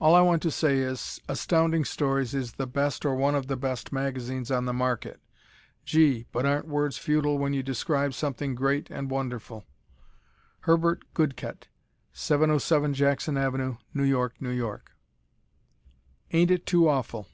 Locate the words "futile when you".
6.96-7.62